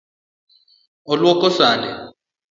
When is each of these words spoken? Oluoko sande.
Oluoko 1.11 1.51
sande. 1.57 1.91